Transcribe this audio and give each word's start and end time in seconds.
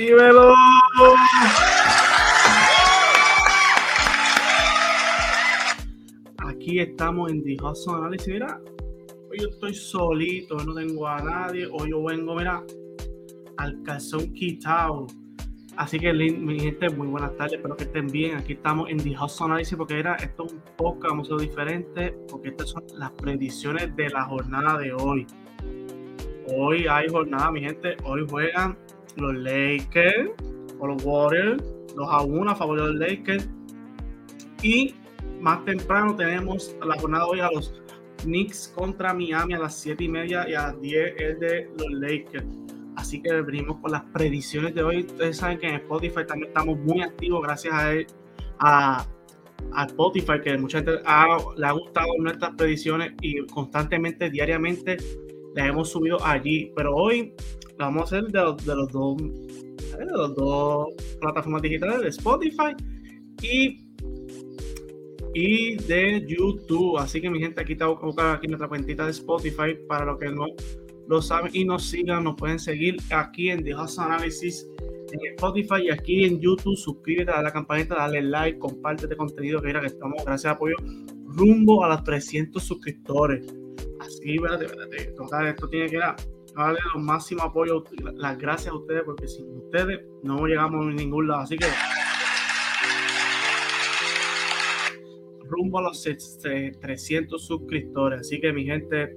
Dímelo. 0.00 0.54
Aquí 6.38 6.80
estamos 6.80 7.30
en 7.30 7.44
The 7.44 7.56
Hudson 7.62 7.96
Analysis. 7.96 8.28
Mira, 8.28 8.58
hoy 9.30 9.40
yo 9.40 9.48
estoy 9.48 9.74
solito, 9.74 10.56
no 10.56 10.72
tengo 10.74 11.06
a 11.06 11.18
nadie. 11.18 11.68
Hoy 11.70 11.90
yo 11.90 12.02
vengo, 12.02 12.34
mira, 12.34 12.64
al 13.58 13.82
calzón 13.82 14.32
quitado. 14.32 15.06
Así 15.76 15.98
que, 15.98 16.14
mi 16.14 16.58
gente, 16.58 16.88
muy 16.88 17.08
buenas 17.08 17.36
tardes. 17.36 17.54
Espero 17.58 17.76
que 17.76 17.84
estén 17.84 18.06
bien. 18.06 18.38
Aquí 18.38 18.54
estamos 18.54 18.88
en 18.88 18.96
The 18.96 19.10
Hudson 19.10 19.50
Analysis 19.50 19.76
porque 19.76 19.98
era 19.98 20.14
esto 20.14 20.46
es 20.46 20.52
un 20.54 20.62
podcast, 20.78 21.10
vamos 21.10 21.30
a 21.30 21.36
diferente, 21.36 22.12
porque 22.30 22.48
estas 22.48 22.70
son 22.70 22.84
las 22.96 23.10
predicciones 23.10 23.94
de 23.96 24.08
la 24.08 24.24
jornada 24.24 24.78
de 24.78 24.94
hoy. 24.94 25.26
Hoy 26.56 26.86
hay 26.88 27.06
jornada, 27.06 27.52
mi 27.52 27.60
gente. 27.60 27.98
Hoy 28.04 28.26
juegan 28.26 28.78
los 29.16 29.34
Lakers 29.34 30.30
o 30.78 30.86
los 30.86 31.04
Warriors, 31.04 31.62
2 31.96 32.08
a 32.08 32.22
1 32.22 32.50
a 32.50 32.54
favor 32.54 32.80
de 32.80 32.86
los 32.88 32.96
Lakers. 32.96 33.48
Y 34.62 34.94
más 35.40 35.64
temprano 35.64 36.14
tenemos 36.16 36.76
la 36.84 36.98
jornada 36.98 37.26
hoy 37.26 37.40
a 37.40 37.50
los 37.50 37.80
Knicks 38.24 38.72
contra 38.74 39.14
Miami 39.14 39.54
a 39.54 39.58
las 39.58 39.78
7 39.78 40.04
y 40.04 40.08
media 40.08 40.48
y 40.48 40.54
a 40.54 40.68
las 40.68 40.80
10 40.80 41.14
el 41.18 41.38
de 41.38 41.70
los 41.78 41.90
Lakers. 41.92 42.44
Así 42.96 43.22
que 43.22 43.32
venimos 43.40 43.78
con 43.78 43.92
las 43.92 44.02
predicciones 44.12 44.74
de 44.74 44.82
hoy. 44.82 45.00
Ustedes 45.00 45.38
saben 45.38 45.58
que 45.58 45.68
en 45.68 45.76
Spotify 45.76 46.26
también 46.26 46.48
estamos 46.48 46.78
muy 46.78 47.00
activos 47.00 47.42
gracias 47.42 47.72
a, 47.72 47.92
él, 47.92 48.06
a, 48.58 49.06
Spotify, 49.86 50.40
que 50.42 50.58
mucha 50.58 50.78
gente 50.78 50.92
le 50.92 51.66
ha 51.66 51.72
gustado 51.72 52.08
nuestras 52.18 52.54
predicciones 52.56 53.12
y 53.22 53.46
constantemente, 53.46 54.28
diariamente, 54.28 54.98
las 55.54 55.68
hemos 55.68 55.90
subido 55.90 56.24
allí. 56.24 56.72
Pero 56.74 56.94
hoy 56.94 57.32
vamos 57.78 58.02
a 58.02 58.04
hacer 58.04 58.30
de 58.30 58.40
los, 58.40 58.64
dos 58.64 59.16
de 59.16 60.06
los 60.06 60.34
dos 60.34 60.86
plataformas 61.20 61.62
digitales 61.62 62.00
de 62.00 62.08
Spotify 62.08 62.74
y 63.42 63.90
y 65.34 65.76
de 65.76 66.24
YouTube. 66.26 66.98
Así 66.98 67.20
que 67.20 67.30
mi 67.30 67.38
gente, 67.38 67.60
aquí 67.60 67.72
está 67.72 67.86
buscar 67.86 68.36
aquí 68.36 68.46
nuestra 68.48 68.68
cuentita 68.68 69.04
de 69.04 69.12
Spotify 69.12 69.76
para 69.88 70.04
los 70.04 70.18
que 70.18 70.28
no 70.30 70.46
lo 71.08 71.22
saben 71.22 71.50
y 71.54 71.64
nos 71.64 71.84
sigan, 71.84 72.24
nos 72.24 72.36
pueden 72.36 72.58
seguir 72.58 72.96
aquí 73.10 73.50
en 73.50 73.64
The 73.64 73.74
Hustle 73.74 74.04
Analysis 74.04 74.68
en 75.12 75.34
Spotify 75.34 75.86
y 75.86 75.90
aquí 75.90 76.24
en 76.24 76.40
YouTube. 76.40 76.76
Suscríbete, 76.76 77.32
a 77.32 77.42
la 77.42 77.52
campanita, 77.52 77.96
dale 77.96 78.22
like, 78.22 78.58
comparte 78.58 79.04
este 79.04 79.16
contenido 79.16 79.60
que 79.60 79.68
mira 79.68 79.80
que 79.80 79.88
estamos, 79.88 80.24
gracias 80.24 80.52
a 80.52 80.54
apoyo, 80.54 80.76
rumbo 81.26 81.84
a 81.84 81.88
los 81.88 82.04
300 82.04 82.62
suscriptores. 82.62 83.44
Así, 84.00 84.34
espérate, 84.34 84.64
espérate, 84.64 85.12
total, 85.12 85.46
esto 85.48 85.68
tiene 85.68 85.88
que 85.88 85.98
dar 85.98 86.16
darle 86.54 86.80
los 86.94 87.02
máximo 87.02 87.42
apoyo, 87.42 87.84
las 88.14 88.38
gracias 88.38 88.72
a 88.72 88.76
ustedes, 88.76 89.02
porque 89.04 89.26
sin 89.28 89.46
ustedes 89.56 90.00
no 90.22 90.46
llegamos 90.46 90.86
a 90.86 90.90
ningún 90.90 91.28
lado. 91.28 91.42
Así 91.42 91.56
que 91.56 91.66
rumbo 95.44 95.78
a 95.78 95.82
los 95.82 96.02
300 96.02 97.44
suscriptores. 97.44 98.20
Así 98.20 98.40
que 98.40 98.52
mi 98.52 98.64
gente, 98.64 99.16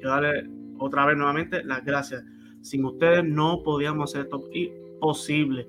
yo 0.00 0.08
darle 0.08 0.48
otra 0.78 1.06
vez 1.06 1.16
nuevamente 1.16 1.62
las 1.64 1.84
gracias. 1.84 2.24
Sin 2.60 2.84
ustedes 2.84 3.24
no 3.24 3.62
podíamos 3.62 4.10
hacer 4.10 4.26
esto 4.26 4.48
imposible. 4.52 5.66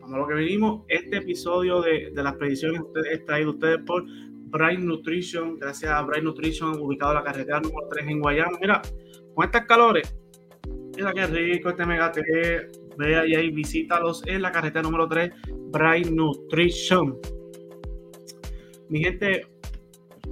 Vamos 0.00 0.14
a 0.14 0.18
lo 0.18 0.28
que 0.28 0.34
venimos. 0.34 0.82
Este 0.88 1.18
episodio 1.18 1.82
de, 1.82 2.10
de 2.14 2.22
las 2.22 2.34
predicciones 2.36 2.82
es 3.10 3.24
traído 3.26 3.50
ustedes 3.50 3.78
por 3.84 4.04
Bright 4.46 4.80
Nutrition. 4.80 5.58
Gracias 5.58 5.90
a 5.90 6.02
Bright 6.02 6.24
Nutrition, 6.24 6.78
ubicado 6.80 7.12
en 7.12 7.18
la 7.18 7.24
carretera 7.24 7.60
número 7.60 7.88
3 7.90 8.06
en 8.08 8.20
Guayama. 8.20 8.58
Mira, 8.60 8.82
con 9.34 9.44
estas 9.44 9.66
calores, 9.66 10.16
mira 10.96 11.12
qué 11.12 11.26
rico 11.26 11.70
este 11.70 11.86
megate. 11.86 12.22
Ve 12.98 13.16
ahí, 13.16 13.34
ahí, 13.34 13.50
visítalos 13.50 14.22
en 14.26 14.40
la 14.42 14.50
carretera 14.50 14.82
número 14.82 15.06
3, 15.06 15.30
Bright 15.70 16.08
Nutrition. 16.08 17.18
Mi 18.88 19.00
gente, 19.00 19.46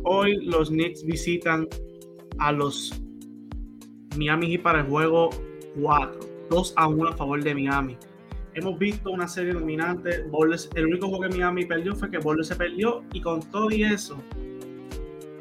hoy 0.04 0.36
los 0.46 0.70
Knicks 0.70 1.04
visitan 1.04 1.68
a 2.38 2.52
los 2.52 3.00
Miami 4.16 4.52
Heat 4.52 4.62
para 4.62 4.80
el 4.80 4.86
juego 4.86 5.30
4. 5.80 6.20
2 6.50 6.74
a 6.76 6.88
1 6.88 7.08
a 7.08 7.16
favor 7.16 7.42
de 7.42 7.54
Miami. 7.54 7.96
Hemos 8.54 8.78
visto 8.78 9.10
una 9.10 9.26
serie 9.26 9.52
dominante. 9.52 10.24
el 10.74 10.86
único 10.86 11.08
juego 11.08 11.22
que 11.22 11.28
Miami 11.28 11.64
perdió 11.64 11.94
fue 11.94 12.10
que 12.10 12.18
Bowles 12.18 12.46
se 12.46 12.56
perdió 12.56 13.04
y 13.12 13.20
con 13.20 13.40
todo 13.50 13.70
y 13.70 13.82
eso, 13.82 14.16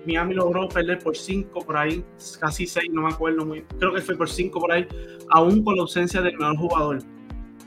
Miami 0.05 0.33
logró 0.33 0.67
perder 0.67 0.99
por 0.99 1.15
5 1.15 1.61
por 1.61 1.77
ahí, 1.77 2.03
casi 2.39 2.65
6, 2.65 2.89
no 2.91 3.03
me 3.03 3.09
acuerdo 3.09 3.45
muy. 3.45 3.61
Creo 3.79 3.93
que 3.93 4.01
fue 4.01 4.15
por 4.15 4.29
5 4.29 4.59
por 4.59 4.71
ahí, 4.71 4.87
aún 5.29 5.63
con 5.63 5.75
la 5.75 5.83
ausencia 5.83 6.21
del 6.21 6.37
mejor 6.37 6.57
jugador. 6.57 6.99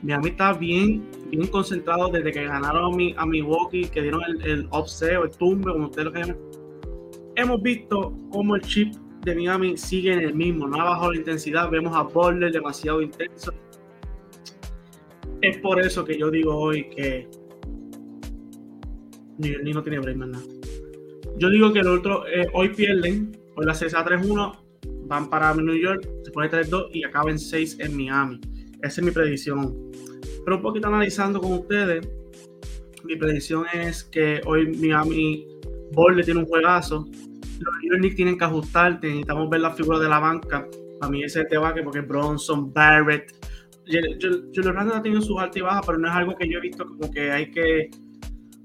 Miami 0.03 0.29
está 0.29 0.53
bien, 0.53 1.09
bien 1.31 1.47
concentrado 1.47 2.09
desde 2.09 2.33
que 2.33 2.45
ganaron 2.45 2.93
a, 2.93 2.97
mi, 2.97 3.15
a 3.17 3.25
Milwaukee, 3.25 3.87
que 3.87 4.03
dieron 4.03 4.23
el, 4.25 4.43
el 4.43 4.69
o 4.71 4.84
el 5.25 5.31
tumbe, 5.31 5.73
como 5.73 5.87
ustedes 5.87 6.07
lo 6.07 6.13
llaman. 6.13 6.37
Hemos 7.37 7.63
visto 7.63 8.13
cómo 8.31 8.57
el 8.57 8.63
chip 8.63 8.95
de 9.23 9.34
Miami 9.34 9.77
sigue 9.77 10.13
en 10.13 10.21
el 10.21 10.34
mismo, 10.34 10.67
no 10.67 10.81
ha 10.81 10.84
bajado 10.84 11.13
la 11.13 11.19
intensidad. 11.19 11.71
Vemos 11.71 11.97
a 11.97 12.03
Butler 12.03 12.53
demasiado 12.53 13.01
intenso. 13.01 13.53
Es 15.42 15.58
por 15.58 15.80
eso 15.80 16.04
que 16.04 16.19
yo 16.19 16.30
digo 16.30 16.56
hoy 16.56 16.88
que 16.88 17.28
ni, 19.38 19.72
no 19.72 19.82
tiene 19.82 19.98
break 19.98 20.16
más 20.16 20.28
nada. 20.28 20.44
Yo 21.38 21.50
digo 21.50 21.72
que 21.72 21.80
el 21.80 21.88
otro, 21.88 22.26
eh, 22.26 22.48
hoy 22.54 22.70
pierden, 22.70 23.36
hoy 23.54 23.66
la 23.66 23.74
CSA 23.74 24.04
3-1, 24.04 24.58
van 25.06 25.28
para 25.28 25.54
New 25.54 25.74
York, 25.74 26.08
se 26.24 26.30
pone 26.30 26.50
3-2 26.50 26.88
y 26.92 27.04
acaben 27.04 27.38
6 27.38 27.78
en 27.80 27.97
Miami. 27.97 28.41
Esa 28.82 29.00
es 29.00 29.02
mi 29.02 29.10
predicción. 29.10 29.91
Pero 30.44 30.56
un 30.56 30.62
poquito 30.62 30.88
analizando 30.88 31.41
con 31.41 31.53
ustedes, 31.53 32.08
mi 33.04 33.16
predicción 33.16 33.66
es 33.74 34.04
que 34.04 34.41
hoy 34.47 34.74
Miami 34.76 35.47
Ball 35.92 36.24
tiene 36.24 36.41
un 36.41 36.47
juegazo. 36.47 37.06
Los 37.60 38.00
New 38.00 38.14
tienen 38.14 38.36
que 38.36 38.44
ajustar, 38.44 38.98
necesitamos 39.03 39.48
ver 39.48 39.60
la 39.60 39.72
figura 39.72 39.98
de 39.98 40.08
la 40.08 40.18
banca. 40.18 40.66
Para 41.00 41.10
mí 41.10 41.22
ese 41.22 41.44
te 41.44 41.56
va 41.56 41.74
que 41.74 41.82
porque 41.82 42.00
Bronson, 42.00 42.72
Barrett. 42.72 43.32
Julio 43.86 44.72
Randle 44.72 44.97
ha 44.97 45.02
tenido 45.02 45.22
sus 45.22 45.38
altas 45.38 45.56
y 45.56 45.60
bajas, 45.60 45.84
pero 45.86 45.98
no 45.98 46.08
es 46.08 46.14
algo 46.14 46.34
que 46.36 46.48
yo 46.48 46.58
he 46.58 46.62
visto 46.62 46.86
como 46.86 47.10
que 47.10 47.30
hay 47.30 47.50
que. 47.50 47.91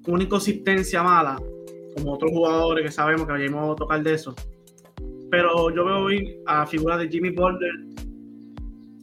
una 0.08 0.24
inconsistencia 0.24 1.04
mala, 1.04 1.40
como 1.96 2.14
otros 2.14 2.32
jugadores 2.32 2.86
que 2.86 2.92
sabemos 2.92 3.26
que 3.28 3.34
vayamos 3.34 3.74
a 3.74 3.76
tocar 3.76 4.02
de 4.02 4.14
eso. 4.14 4.36
Pero 5.30 5.74
yo 5.74 5.86
veo 5.86 6.00
hoy 6.00 6.42
a 6.46 6.60
la 6.60 6.66
figura 6.66 6.98
de 6.98 7.08
Jimmy 7.08 7.30
Butler 7.30 7.92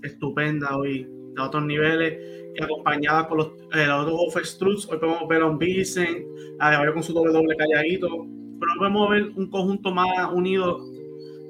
estupenda 0.02 0.76
hoy, 0.76 1.06
de 1.34 1.42
otros 1.42 1.64
niveles, 1.64 2.18
y 2.54 2.62
acompañada 2.62 3.28
con 3.28 3.38
los, 3.38 3.46
eh, 3.74 3.86
los 3.86 4.06
dos 4.06 4.36
Hoy 4.36 4.98
podemos 4.98 5.28
ver 5.28 5.42
a 5.42 5.46
un 5.46 5.58
Vincent, 5.58 6.26
a 6.58 6.92
con 6.92 7.02
su 7.02 7.12
doble 7.12 7.32
doble 7.32 7.56
calladito, 7.56 8.08
pero 8.58 8.72
podemos 8.78 9.10
ver 9.10 9.30
un 9.36 9.48
conjunto 9.50 9.92
más 9.92 10.32
unido. 10.32 10.84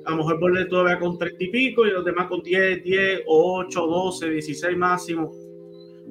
A 0.08 0.12
lo 0.12 0.16
mejor 0.16 0.40
Border 0.40 0.68
todavía 0.68 0.98
con 0.98 1.18
30 1.18 1.44
y 1.44 1.48
pico 1.48 1.86
y 1.86 1.90
los 1.90 2.02
demás 2.02 2.28
con 2.28 2.42
10, 2.42 2.82
10, 2.82 3.20
8, 3.26 3.86
12, 3.86 4.30
16 4.30 4.76
máximo. 4.78 5.30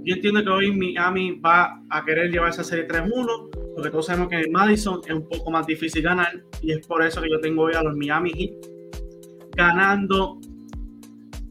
Yo 0.04 0.14
entiendo 0.14 0.44
que 0.44 0.50
hoy 0.52 0.72
Miami 0.72 1.32
va 1.40 1.84
a 1.90 2.06
querer 2.06 2.30
llevar 2.30 2.52
esa 2.52 2.64
serie 2.64 2.88
3-1, 2.88 3.50
porque 3.74 3.90
todos 3.90 4.06
sabemos 4.06 4.30
que 4.30 4.36
en 4.36 4.52
Madison 4.52 5.02
es 5.04 5.14
un 5.16 5.28
poco 5.28 5.50
más 5.50 5.66
difícil 5.66 6.04
ganar, 6.04 6.44
y 6.62 6.74
es 6.74 6.86
por 6.86 7.04
eso 7.04 7.24
que 7.24 7.30
yo 7.32 7.40
tengo 7.40 7.64
hoy 7.64 7.74
a 7.74 7.82
los 7.82 7.98
Miami 7.98 8.34
Heat 8.34 8.52
ganando 9.56 10.40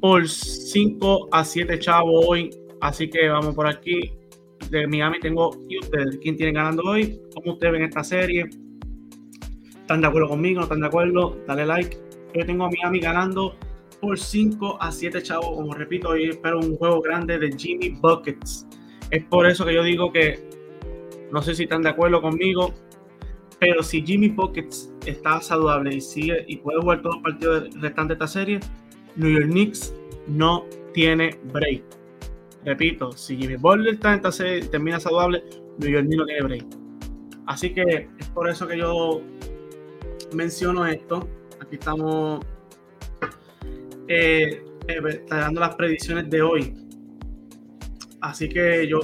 por 0.01 0.29
5 0.29 1.29
a 1.33 1.45
7 1.45 1.81
chavos 1.81 2.27
hoy. 2.29 2.51
Así 2.81 3.11
que 3.11 3.29
vamos 3.29 3.57
por 3.57 3.67
aquí. 3.67 4.13
De 4.71 4.87
Miami 4.87 5.19
tengo 5.19 5.51
y 5.69 5.79
ustedes. 5.81 6.17
¿Quién 6.23 6.37
tiene 6.37 6.53
ganando 6.53 6.85
hoy? 6.85 7.21
¿Cómo 7.35 7.55
ustedes 7.55 7.73
ven 7.73 7.83
esta 7.83 8.05
serie? 8.05 8.49
¿Están 9.81 10.01
de 10.01 10.07
acuerdo 10.07 10.29
conmigo? 10.29 10.61
¿No 10.61 10.65
están 10.65 10.81
de 10.81 10.87
acuerdo? 10.87 11.37
Dale 11.49 11.67
like. 11.67 12.06
Yo 12.35 12.45
tengo 12.45 12.65
a 12.65 12.71
Miami 12.71 13.01
ganando 13.01 13.57
por 14.01 14.19
5 14.19 14.79
a 14.81 14.93
7 14.93 15.23
chavos. 15.23 15.57
Como 15.57 15.73
repito, 15.73 16.11
hoy 16.11 16.31
espero 16.31 16.61
un 16.61 16.77
juego 16.77 17.01
grande 17.01 17.39
de 17.39 17.53
Jimmy 17.57 17.91
Buckets. 17.91 18.67
Es 19.11 19.25
por 19.25 19.47
eso 19.47 19.65
que 19.65 19.75
yo 19.75 19.83
digo 19.83 20.13
que 20.13 20.49
no 21.33 21.43
sé 21.43 21.55
si 21.55 21.65
están 21.65 21.83
de 21.83 21.91
acuerdo 21.91 22.21
conmigo, 22.21 22.73
pero 23.59 23.83
si 23.83 24.05
Jimmy 24.05 24.29
Buckets 24.29 24.93
está 25.07 25.41
saludable 25.41 25.95
y 25.95 26.01
sigue 26.01 26.45
y 26.47 26.59
puede 26.59 26.81
jugar 26.81 27.03
todos 27.03 27.17
los 27.17 27.23
partidos 27.23 27.75
restantes 27.81 28.19
de 28.19 28.25
esta 28.25 28.27
serie, 28.27 28.61
New 29.17 29.31
York 29.31 29.51
Knicks 29.51 29.95
no 30.27 30.65
tiene 30.93 31.39
break. 31.53 31.83
Repito, 32.65 33.13
si 33.13 33.37
Jimmy 33.37 33.57
Butler 33.57 33.95
está 33.95 34.11
en 34.11 34.17
esta 34.17 34.33
serie 34.33 34.63
termina 34.67 35.01
saludable, 35.01 35.43
New 35.79 35.91
York 35.91 36.05
Knicks 36.05 36.19
no 36.19 36.27
tiene 36.27 36.43
break. 36.43 36.67
Así 37.47 37.73
que 37.73 38.09
es 38.19 38.27
por 38.29 38.49
eso 38.49 38.67
que 38.67 38.79
yo 38.79 39.23
menciono 40.35 40.85
esto. 40.87 41.29
Aquí 41.61 41.77
estamos 41.77 42.45
eh, 44.09 44.63
eh, 44.89 45.25
dando 45.29 45.61
las 45.61 45.75
predicciones 45.75 46.29
de 46.31 46.43
hoy. 46.43 46.75
Así 48.21 48.49
que 48.49 48.87
yo, 48.89 49.01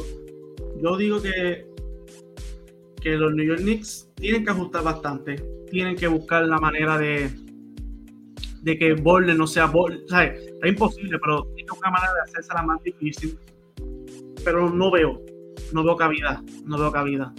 yo 0.82 0.96
digo 0.96 1.20
que, 1.20 1.66
que 3.00 3.10
los 3.16 3.34
New 3.34 3.46
York 3.46 3.60
Knicks 3.60 4.10
tienen 4.14 4.44
que 4.44 4.50
ajustar 4.50 4.84
bastante. 4.84 5.36
Tienen 5.70 5.96
que 5.96 6.06
buscar 6.06 6.44
la 6.46 6.58
manera 6.58 6.98
de, 6.98 7.30
de 8.62 8.78
que 8.78 8.94
Borde 8.94 9.34
no 9.34 9.46
sea 9.46 9.66
Borde. 9.66 10.04
O 10.04 10.08
sea, 10.08 10.24
es 10.24 10.52
imposible, 10.64 11.18
pero 11.18 11.44
tiene 11.54 11.70
una 11.78 11.90
manera 11.90 12.12
de 12.14 12.20
hacerse 12.30 12.54
la 12.54 12.62
más 12.62 12.82
difícil. 12.82 13.38
pero 14.44 14.70
no 14.70 14.90
veo, 14.90 15.20
no 15.72 15.84
veo 15.84 15.96
cabida, 15.96 16.42
no 16.64 16.78
veo 16.78 16.92
cabida. 16.92 17.32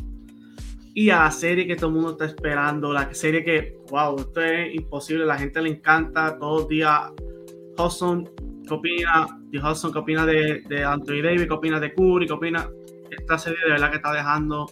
Y 0.95 1.09
a 1.09 1.19
la 1.19 1.31
serie 1.31 1.65
que 1.65 1.75
todo 1.75 1.87
el 1.87 1.93
mundo 1.93 2.11
está 2.11 2.25
esperando, 2.25 2.93
la 2.93 3.11
serie 3.13 3.43
que, 3.43 3.77
wow, 3.89 4.15
esto 4.19 4.41
es 4.41 4.75
imposible, 4.75 5.25
la 5.25 5.37
gente 5.37 5.61
le 5.61 5.69
encanta, 5.69 6.37
todos 6.37 6.61
los 6.61 6.69
días. 6.69 7.11
Hudson, 7.77 8.29
¿qué 8.67 8.73
opina? 8.73 9.27
De 9.49 9.59
Hudson, 9.59 9.91
¿qué 9.91 9.99
opina 9.99 10.25
de, 10.25 10.83
Anthony 10.85 11.21
Davis? 11.23 11.47
¿Qué 11.47 11.53
opina 11.53 11.79
de 11.79 11.93
Curry? 11.93 12.27
¿Qué 12.27 12.33
opina? 12.33 12.69
Esta 13.09 13.37
serie 13.39 13.57
de 13.65 13.71
verdad 13.71 13.89
que 13.89 13.95
está 13.97 14.13
dejando 14.13 14.67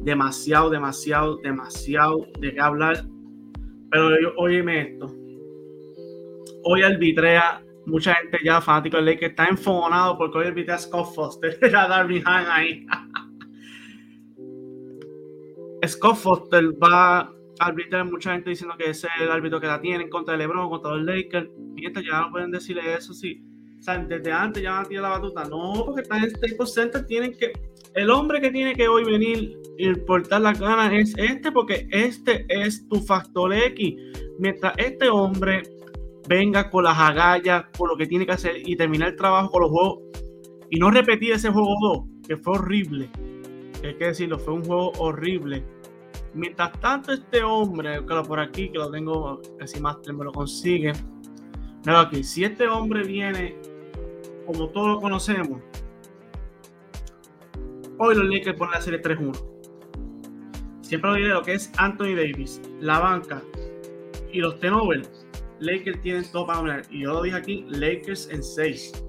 demasiado, 0.00 0.70
demasiado, 0.70 1.36
demasiado 1.36 2.26
de 2.40 2.52
qué 2.52 2.60
hablar. 2.60 3.04
Pero 3.90 4.34
óyeme 4.36 4.80
esto. 4.80 5.14
Hoy 6.64 6.82
arbitrea 6.82 7.62
mucha 7.86 8.14
gente 8.14 8.38
ya 8.44 8.60
fanático 8.60 8.96
del 8.96 9.06
Lakers 9.06 9.30
está 9.30 9.46
enfonado 9.46 10.16
porque 10.16 10.38
hoy 10.38 10.46
arbitrea 10.46 10.76
a 10.76 10.78
Scott 10.78 11.14
Foster 11.14 11.58
a 11.76 11.88
Darby 11.88 12.22
Han 12.24 12.46
ahí. 12.50 12.86
Scott 15.86 16.16
Foster 16.16 16.64
va 16.82 17.20
a 17.20 17.32
arbitrar 17.58 18.04
mucha 18.10 18.32
gente 18.32 18.50
diciendo 18.50 18.74
que 18.78 18.90
ese 18.90 19.06
es 19.06 19.22
el 19.22 19.30
árbitro 19.30 19.60
que 19.60 19.66
la 19.66 19.80
tiene 19.80 20.04
en 20.04 20.10
contra 20.10 20.32
de 20.32 20.38
LeBron, 20.38 20.68
contra 20.68 20.92
los 20.92 21.04
Lakers. 21.04 21.48
Esto 21.76 22.00
ya 22.00 22.20
no 22.20 22.30
pueden 22.30 22.50
decirle 22.50 22.94
eso, 22.94 23.12
sí. 23.12 23.42
O 23.78 23.82
sea, 23.82 23.98
desde 23.98 24.30
antes 24.32 24.62
ya 24.62 24.72
van 24.72 24.84
a 24.84 24.88
tirar 24.88 25.02
la 25.04 25.08
batuta. 25.10 25.44
No, 25.44 25.84
porque 25.86 26.02
está 26.02 26.18
en 26.18 26.30
Staples 26.30 26.74
Center, 26.74 27.06
tienen 27.06 27.32
que. 27.36 27.52
El 27.94 28.10
hombre 28.10 28.40
que 28.40 28.50
tiene 28.50 28.74
que 28.74 28.86
hoy 28.86 29.04
venir 29.04 29.58
y 29.78 29.94
portar 29.94 30.42
las 30.42 30.60
ganas 30.60 30.92
es 30.92 31.14
este, 31.16 31.50
porque 31.50 31.88
este 31.90 32.44
es 32.48 32.86
tu 32.88 33.00
factor 33.00 33.52
X. 33.52 33.94
Mientras 34.38 34.74
este 34.76 35.08
hombre 35.08 35.62
venga 36.28 36.70
con 36.70 36.84
las 36.84 36.96
agallas, 36.98 37.64
con 37.76 37.88
lo 37.88 37.96
que 37.96 38.06
tiene 38.06 38.26
que 38.26 38.32
hacer 38.32 38.56
y 38.64 38.76
terminar 38.76 39.08
el 39.08 39.16
trabajo 39.16 39.50
con 39.50 39.62
los 39.62 39.70
juegos 39.70 39.98
y 40.70 40.78
no 40.78 40.90
repetir 40.90 41.32
ese 41.32 41.50
juego 41.50 41.74
2, 41.80 42.28
que 42.28 42.36
fue 42.36 42.54
horrible. 42.54 43.08
Hay 43.82 43.94
que 43.94 44.06
decirlo, 44.06 44.38
fue 44.38 44.54
un 44.54 44.64
juego 44.64 44.92
horrible. 44.98 45.64
Mientras 46.34 46.72
tanto, 46.80 47.12
este 47.12 47.42
hombre, 47.42 48.00
lo 48.00 48.22
por 48.22 48.38
aquí, 48.38 48.70
que 48.70 48.78
lo 48.78 48.90
tengo 48.90 49.40
casi 49.58 49.80
más, 49.80 49.96
me 50.06 50.24
lo 50.24 50.32
consigue. 50.32 50.92
Mira 51.84 52.00
aquí, 52.00 52.22
si 52.22 52.44
este 52.44 52.68
hombre 52.68 53.02
viene 53.04 53.56
como 54.46 54.68
todos 54.68 54.88
lo 54.88 55.00
conocemos, 55.00 55.62
hoy 57.98 58.14
los 58.14 58.26
Lakers 58.26 58.56
ponen 58.56 58.74
la 58.74 58.80
serie 58.80 59.02
3-1. 59.02 59.32
Siempre 60.82 61.10
lo 61.10 61.16
diré 61.16 61.28
lo 61.28 61.42
que 61.42 61.54
es 61.54 61.72
Anthony 61.78 62.16
Davis, 62.16 62.60
la 62.80 62.98
banca 62.98 63.42
y 64.32 64.40
los 64.40 64.58
tenovers 64.60 65.20
Lakers 65.60 66.00
tienen 66.02 66.24
todo 66.32 66.46
para 66.46 66.60
ganar. 66.60 66.82
Y 66.90 67.02
yo 67.02 67.12
lo 67.12 67.22
dije 67.22 67.36
aquí, 67.36 67.64
Lakers 67.68 68.28
en 68.30 68.42
6. 68.42 69.04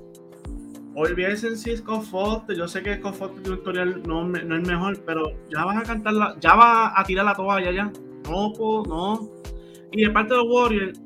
Olvídense 0.95 1.55
si 1.55 1.77
Scott 1.77 2.03
Foster. 2.03 2.55
Yo 2.55 2.67
sé 2.67 2.83
que 2.83 2.95
Scott 2.97 3.15
Foster 3.15 3.41
tiene 3.41 3.51
un 3.51 3.57
historial 3.59 4.03
no, 4.03 4.23
no 4.25 4.55
es 4.55 4.67
mejor, 4.67 5.01
pero 5.05 5.31
ya 5.49 5.63
vas 5.65 5.77
a 5.77 5.83
cantar 5.83 6.13
la, 6.13 6.37
ya 6.39 6.55
va 6.55 6.99
a 6.99 7.03
tirar 7.03 7.25
la 7.25 7.35
toalla 7.35 7.71
ya. 7.71 7.91
No, 8.29 8.53
no. 8.83 9.29
Y 9.91 10.03
de 10.03 10.09
parte 10.09 10.33
de 10.33 10.39
los 10.39 10.47
Warriors, 10.49 10.99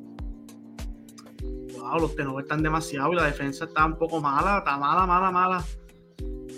wow, 1.78 2.00
los 2.00 2.16
tenovers 2.16 2.46
están 2.46 2.64
demasiado 2.64 3.14
y 3.14 3.16
la 3.16 3.26
defensa 3.26 3.66
está 3.66 3.86
un 3.86 3.98
poco 3.98 4.22
mala, 4.22 4.60
está 4.60 4.78
mala, 4.78 5.06
mala, 5.06 5.32
mala. 5.32 5.66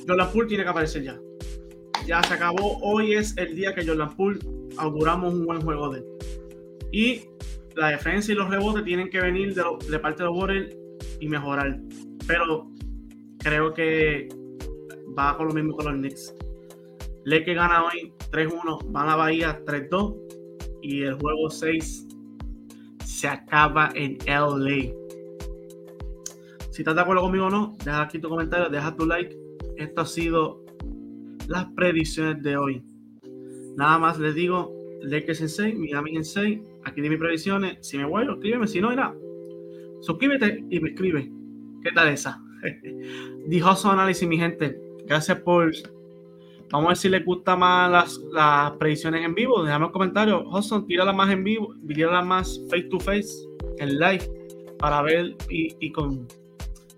Jordan 0.07 0.31
Poole 0.31 0.47
tiene 0.47 0.63
que 0.63 0.69
aparecer 0.69 1.03
ya. 1.03 1.18
Ya 2.06 2.23
se 2.23 2.33
acabó. 2.33 2.80
Hoy 2.81 3.13
es 3.13 3.35
el 3.38 3.56
día 3.56 3.73
que 3.75 3.85
Jordan 3.85 4.15
Poole 4.15 4.39
auguramos 4.77 5.33
un 5.33 5.45
buen 5.45 5.62
juego 5.62 5.89
de 5.89 6.00
él. 6.00 6.06
Y 6.91 7.21
la 7.75 7.89
defensa 7.89 8.31
y 8.31 8.35
los 8.35 8.50
rebotes 8.50 8.85
tienen 8.85 9.09
que 9.09 9.19
venir 9.19 9.53
de, 9.53 10.00
parte 10.00 10.23
de 10.23 10.30
los 10.30 10.38
Warriors 10.38 10.75
y 11.19 11.27
mejorar. 11.27 11.80
Pero 12.25 12.69
creo 13.47 13.73
que 13.73 14.27
va 15.17 15.38
con 15.38 15.47
lo 15.47 15.53
mismo 15.53 15.75
con 15.75 15.85
los 15.85 15.95
Knicks. 15.95 16.35
que 17.23 17.53
gana 17.53 17.85
hoy 17.85 18.11
3-1, 18.31 18.91
van 18.91 19.09
a 19.09 19.15
Bahía 19.15 19.63
3-2 19.65 20.17
y 20.81 21.03
el 21.03 21.13
juego 21.15 21.49
6 21.49 22.07
se 23.05 23.27
acaba 23.27 23.91
en 23.95 24.17
LA. 24.25 24.94
Si 26.71 26.81
estás 26.81 26.95
de 26.95 27.01
acuerdo 27.01 27.21
conmigo 27.21 27.45
o 27.45 27.49
no, 27.49 27.75
deja 27.83 28.01
aquí 28.01 28.19
tu 28.19 28.27
comentario, 28.29 28.69
deja 28.69 28.95
tu 28.95 29.05
like. 29.05 29.35
Esto 29.77 30.01
ha 30.01 30.05
sido 30.05 30.65
las 31.47 31.65
predicciones 31.67 32.44
de 32.44 32.57
hoy. 32.57 32.83
Nada 33.77 33.97
más 33.97 34.19
les 34.19 34.35
digo, 34.35 34.73
Lakers 35.03 35.41
en 35.41 35.49
6, 35.49 35.79
Miami 35.79 36.17
en 36.17 36.25
6, 36.25 36.59
aquí 36.83 37.01
de 37.01 37.09
mis 37.09 37.17
previsiones. 37.17 37.77
Si 37.81 37.97
me 37.97 38.05
vuelvo, 38.05 38.33
escríbeme. 38.33 38.67
Si 38.67 38.81
no, 38.81 38.89
mira, 38.89 39.15
suscríbete 40.01 40.65
y 40.69 40.79
me 40.81 40.89
escribe. 40.89 41.31
¿Qué 41.81 41.91
tal 41.94 42.09
esa? 42.09 42.41
Dijo 43.48 43.75
su 43.75 43.90
análisis, 43.90 44.28
mi 44.28 44.38
gente. 44.38 44.80
Gracias 45.06 45.40
por. 45.40 45.72
Vamos 46.69 46.88
a 46.88 46.90
ver 46.90 46.98
si 46.98 47.10
les 47.10 47.24
gusta 47.24 47.56
más 47.56 47.90
las, 47.90 48.18
las 48.34 48.72
predicciones 48.72 49.24
en 49.24 49.34
vivo. 49.34 49.64
Déjame 49.64 49.86
un 49.86 49.92
comentario. 49.92 50.44
Hudson, 50.50 50.86
tírala 50.86 51.14
más 51.14 51.30
en 51.31 51.44
vivo, 51.44 51.74
tírala 51.88 52.22
más 52.22 52.62
face 52.69 52.84
to 52.84 53.00
face, 53.00 53.30
en 53.78 53.98
live, 53.98 54.30
para 54.78 55.02
ver 55.02 55.36
y, 55.50 55.75
y 55.80 55.92
con 55.92 56.28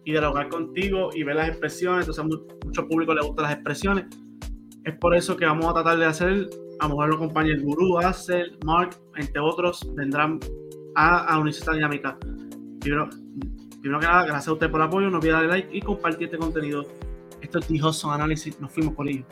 y 0.05 0.11
dialogar 0.11 0.49
contigo 0.49 1.09
y 1.13 1.23
ver 1.23 1.35
las 1.35 1.49
expresiones. 1.49 2.07
Entonces, 2.07 2.23
a 2.23 2.65
mucho 2.65 2.87
público 2.87 3.13
le 3.13 3.21
gustan 3.21 3.43
las 3.43 3.53
expresiones. 3.53 4.05
Es 4.85 4.95
por 4.95 5.15
eso 5.15 5.37
que 5.37 5.45
vamos 5.45 5.67
a 5.67 5.73
tratar 5.73 5.99
de 5.99 6.05
hacer 6.05 6.49
a 6.79 6.87
lo 6.87 6.89
mejor 6.89 7.09
lo 7.09 7.15
acompaña 7.15 7.53
el 7.53 7.61
gurú, 7.61 7.99
Axel, 7.99 8.57
Mark, 8.63 8.95
entre 9.15 9.41
otros, 9.41 9.85
vendrán 9.95 10.39
a, 10.95 11.37
unirse 11.39 11.59
a 11.59 11.61
esta 11.61 11.73
dinámica. 11.73 12.17
Primero, 12.79 13.09
primero 13.79 13.99
que 13.99 14.07
nada, 14.07 14.23
gracias 14.23 14.47
a 14.47 14.53
usted 14.53 14.69
por 14.69 14.81
el 14.81 14.87
apoyo, 14.87 15.09
no 15.09 15.17
olvide 15.17 15.33
darle 15.33 15.47
like 15.47 15.75
y 15.75 15.81
compartir 15.81 16.25
este 16.25 16.37
contenido. 16.37 16.85
Esto 17.41 17.59
es 17.59 17.67
Dijoso 17.67 18.11
Análisis, 18.11 18.59
nos 18.59 18.71
fuimos 18.71 18.93
por 18.93 19.07
ello. 19.07 19.23